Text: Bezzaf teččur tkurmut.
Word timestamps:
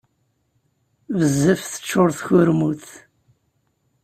Bezzaf 1.17 1.61
teččur 1.71 2.09
tkurmut. 2.17 2.87